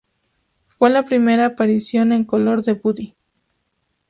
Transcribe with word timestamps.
Fue 0.65 0.89
la 0.89 1.03
primera 1.05 1.45
aparición 1.45 2.11
en 2.11 2.23
color 2.25 2.63
de 2.63 2.73
Buddy. 2.73 3.15